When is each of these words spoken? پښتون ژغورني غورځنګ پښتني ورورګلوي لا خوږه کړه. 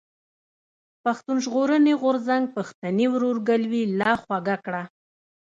پښتون 1.03 1.37
ژغورني 1.45 1.93
غورځنګ 2.01 2.43
پښتني 2.55 3.05
ورورګلوي 3.13 3.83
لا 3.99 4.11
خوږه 4.21 4.57
کړه. 4.65 4.83